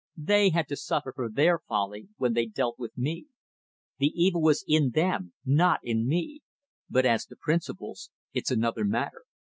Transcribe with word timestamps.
They 0.17 0.49
had 0.49 0.67
to 0.69 0.75
suffer 0.75 1.13
for 1.15 1.29
their 1.29 1.59
folly 1.59 2.07
when 2.17 2.33
they 2.33 2.47
dealt 2.47 2.79
with 2.79 2.97
me. 2.97 3.27
The 3.99 4.11
evil 4.15 4.41
was 4.41 4.65
in 4.67 4.89
them, 4.95 5.33
not 5.45 5.79
in 5.83 6.07
me. 6.07 6.41
But 6.89 7.05
as 7.05 7.27
to 7.27 7.35
principles, 7.35 8.09
it's 8.33 8.49
another 8.49 8.83
matter. 8.83 9.25